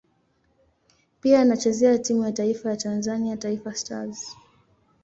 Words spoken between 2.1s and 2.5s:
ya